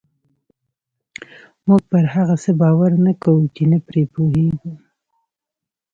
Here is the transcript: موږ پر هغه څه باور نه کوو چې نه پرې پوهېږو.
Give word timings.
موږ 1.67 1.81
پر 1.91 2.05
هغه 2.13 2.35
څه 2.43 2.51
باور 2.61 2.91
نه 3.05 3.13
کوو 3.23 3.43
چې 3.55 3.63
نه 3.71 3.79
پرې 3.87 4.03
پوهېږو. 4.13 4.71